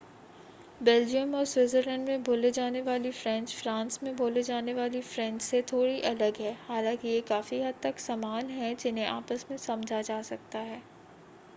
[0.81, 5.61] Belgium और Switzerland में बोली जाने वाली फ़्रेंच फ़्रांस में बोली जाने वाली फ़्रेंच से
[5.71, 10.21] थोड़ी अलग है हालांकि ये काफ़ी हद तक समान हैं जिन्हें आपस में समझा जा
[10.23, 10.81] सकता है